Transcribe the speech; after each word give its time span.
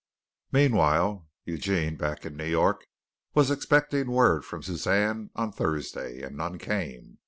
Meanwhile, 0.51 1.27
Eugene 1.45 1.95
back 1.95 2.25
in 2.25 2.35
New 2.35 2.47
York 2.49 2.87
was 3.35 3.51
expecting 3.51 4.09
word 4.09 4.43
from 4.43 4.63
Suzanne 4.63 5.29
on 5.35 5.51
Thursday, 5.51 6.23
and 6.23 6.35
none 6.35 6.57
came. 6.57 7.19